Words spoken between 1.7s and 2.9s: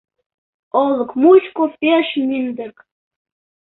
пеш мӱндырк